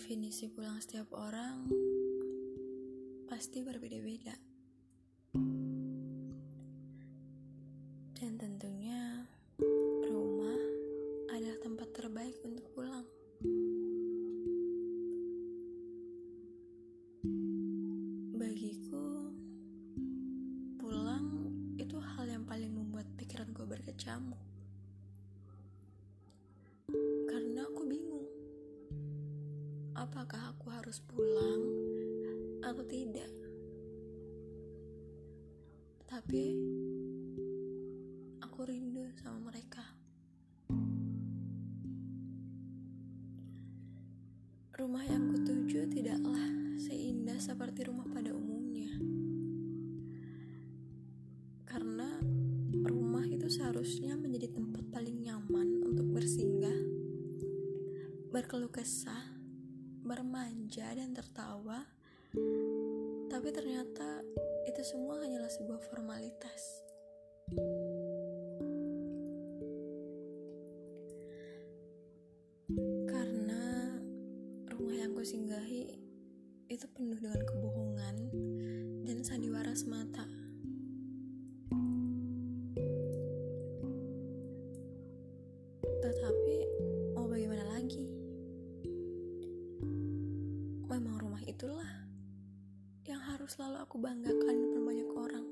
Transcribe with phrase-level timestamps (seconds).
[0.00, 1.68] Definisi pulang setiap orang
[3.28, 4.32] pasti berbeda-beda.
[8.16, 9.28] Dan tentunya
[10.08, 10.56] rumah
[11.36, 13.04] adalah tempat terbaik untuk pulang.
[18.40, 19.36] Bagiku,
[20.80, 21.28] pulang
[21.76, 24.40] itu hal yang paling membuat pikiranku berkecamuk.
[27.28, 27.59] Karena
[30.00, 31.60] apakah aku harus pulang
[32.64, 33.28] atau tidak.
[36.08, 36.56] Tapi
[38.40, 39.84] aku rindu sama mereka.
[44.72, 46.48] Rumah yang kutuju tidaklah
[46.80, 48.96] seindah seperti rumah pada umumnya.
[51.68, 52.08] Karena
[52.88, 56.80] rumah itu seharusnya menjadi tempat paling nyaman untuk bersinggah,
[58.32, 59.29] berkeluh kesah,
[60.10, 61.86] bermanja dan tertawa.
[63.30, 64.26] Tapi ternyata
[64.66, 66.82] itu semua hanyalah sebuah formalitas.
[73.06, 73.94] Karena
[74.74, 75.94] rumah yang kusinggahi
[76.66, 78.16] itu penuh dengan kebohongan
[79.06, 80.39] dan sandiwara semata.
[91.40, 91.92] Rumah itulah
[93.08, 95.46] yang harus selalu aku banggakan depan banyak orang.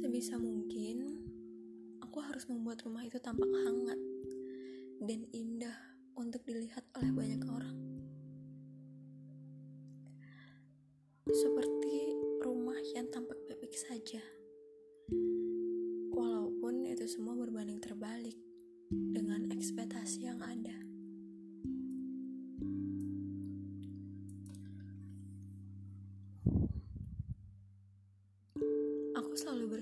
[0.00, 1.20] Sebisa mungkin,
[2.00, 4.00] aku harus membuat rumah itu tampak hangat
[5.04, 5.76] dan indah
[6.16, 7.76] untuk dilihat oleh banyak orang.
[11.28, 14.24] Seperti rumah yang tampak baik-baik saja.
[16.16, 18.40] Walaupun itu semua berbanding terbalik
[18.88, 20.87] dengan ekspektasi yang ada.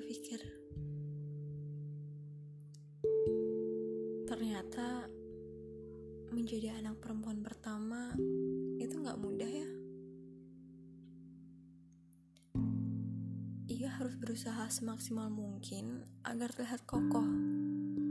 [0.06, 0.38] Berpikir,
[4.30, 5.10] ternyata
[6.30, 8.14] menjadi anak perempuan pertama
[8.78, 9.66] itu gak mudah ya.
[13.66, 17.26] Ia harus berusaha semaksimal mungkin agar terlihat kokoh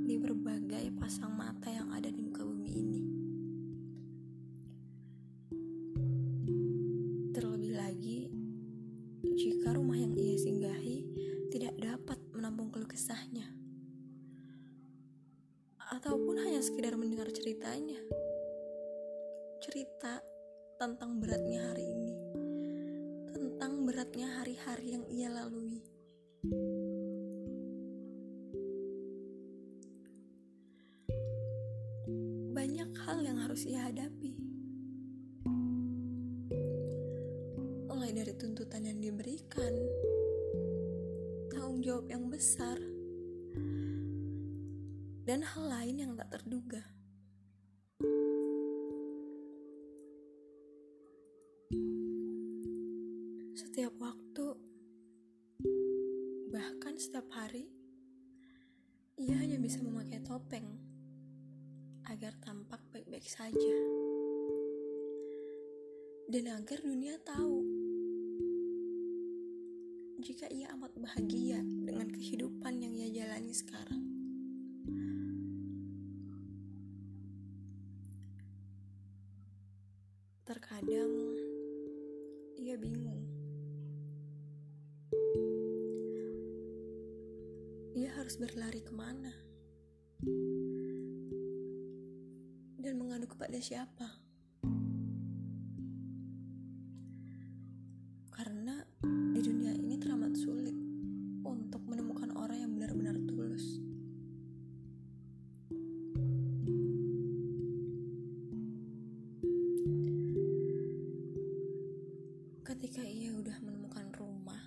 [0.03, 3.24] di berbagai pasang mata yang ada di muka bumi ini.
[15.95, 17.95] Ataupun hanya sekedar mendengar ceritanya,
[19.63, 20.19] cerita
[20.75, 22.15] tentang beratnya hari ini,
[23.31, 25.79] tentang beratnya hari-hari yang ia lalui.
[32.51, 34.35] Banyak hal yang harus ia hadapi.
[37.87, 39.71] Mulai dari tuntutan yang diberikan,
[41.55, 42.75] tanggung jawab yang besar,
[45.25, 46.85] dan hal lain yang tak terduga.
[53.57, 54.45] Setiap waktu,
[56.53, 57.65] bahkan setiap hari,
[59.17, 60.77] ia hanya bisa memakai topeng
[62.05, 63.77] agar tampak baik-baik saja,
[66.29, 67.65] dan agar dunia tahu
[70.21, 74.14] jika ia amat bahagia dengan kehidupan yang ia jalani sekarang.
[80.75, 81.15] Terkadang
[82.59, 83.23] ia bingung.
[87.95, 89.31] Ia harus berlari ke mana?
[92.75, 94.19] Dan mengadu kepada siapa?
[98.35, 98.83] Karena
[99.31, 99.74] di dunia
[112.65, 114.57] Ketika ia udah menemukan rumah,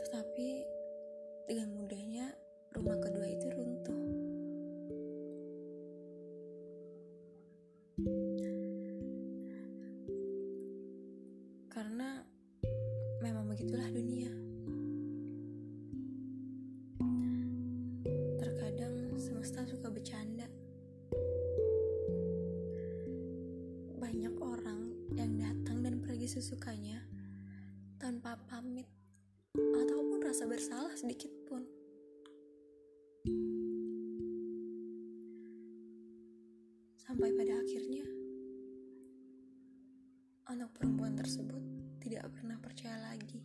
[0.00, 0.64] tetapi
[1.44, 2.32] dengan mudahnya
[2.72, 4.04] rumah kedua itu runtuh.
[11.68, 12.24] Karena
[13.20, 14.49] memang begitulah dunia.
[26.30, 27.02] sesukanya
[27.98, 28.86] tanpa pamit
[29.58, 31.66] ataupun rasa bersalah sedikit pun.
[37.02, 38.06] Sampai pada akhirnya,
[40.54, 41.58] anak perempuan tersebut
[41.98, 43.42] tidak pernah percaya lagi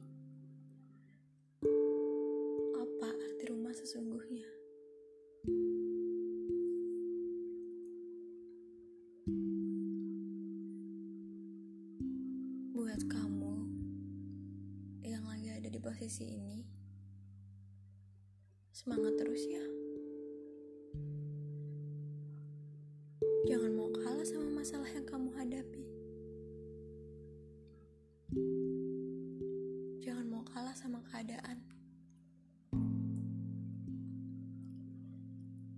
[2.78, 4.55] apa arti rumah sesungguhnya.
[15.86, 16.66] Posisi ini,
[18.74, 19.62] semangat terus ya.
[23.46, 25.86] Jangan mau kalah sama masalah yang kamu hadapi.
[30.02, 31.62] Jangan mau kalah sama keadaan.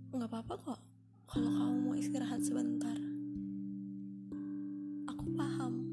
[0.08, 0.80] Nggak apa-apa kok
[1.28, 2.96] kalau kamu mau istirahat sebentar.
[5.12, 5.84] Aku paham,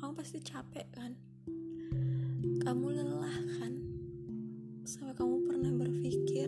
[0.00, 1.12] kamu pasti capek kan?
[2.62, 3.74] Kamu lelah kan?
[4.86, 6.46] Sampai kamu pernah berpikir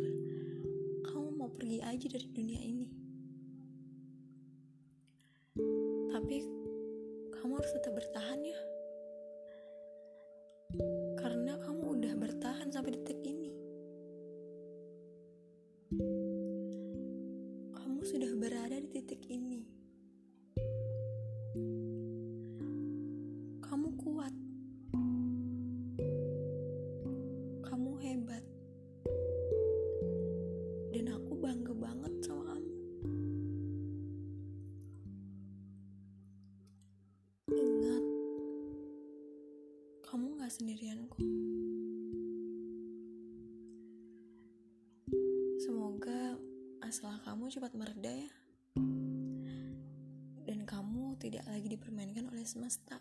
[1.03, 2.89] kamu mau pergi aja dari dunia ini.
[6.15, 6.37] Tapi
[7.35, 8.64] kamu harus tetap bertahan ya.
[40.25, 41.21] Kamu gak sendirian kok.
[45.61, 46.41] Semoga
[46.81, 48.33] masalah kamu cepat mereda ya.
[50.49, 52.97] Dan kamu tidak lagi dipermainkan oleh semesta.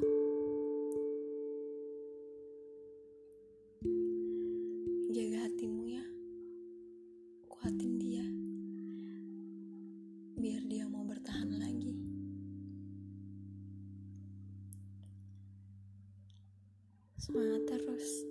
[17.24, 18.28] Semangat terus,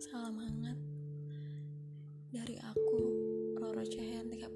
[0.00, 0.80] salam hangat.
[2.32, 3.00] Dari aku,
[3.60, 4.48] Roro Cahyantika